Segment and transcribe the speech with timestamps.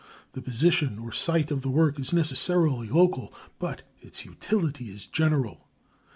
[0.31, 5.67] The position or sight of the work is necessarily local, but its utility is general.